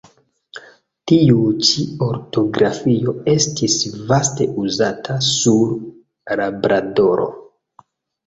Tiu 1.09 1.41
ĉi 1.67 1.83
ortografio 2.05 3.13
estis 3.35 3.75
vaste 4.13 4.47
uzata 4.63 5.17
sur 5.27 5.75
Labradoro. 6.41 7.29